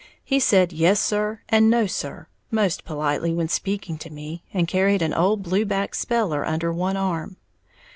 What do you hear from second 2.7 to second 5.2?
politely when speaking to me, and carried an